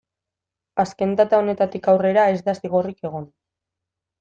[0.83, 3.31] Azken data honetatik aurrera ez da zigorrik egon.